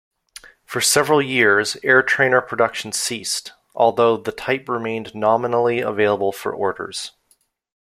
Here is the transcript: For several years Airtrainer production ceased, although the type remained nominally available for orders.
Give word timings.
For 0.65 0.81
several 0.81 1.21
years 1.21 1.75
Airtrainer 1.83 2.47
production 2.47 2.91
ceased, 2.91 3.51
although 3.75 4.17
the 4.17 4.31
type 4.31 4.67
remained 4.67 5.13
nominally 5.13 5.81
available 5.81 6.31
for 6.31 6.51
orders. 6.55 7.11